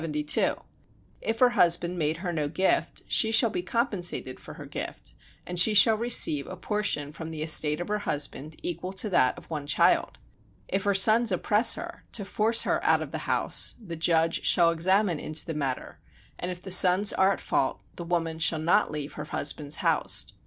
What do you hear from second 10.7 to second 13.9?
her sons oppress her, to force her out of the house,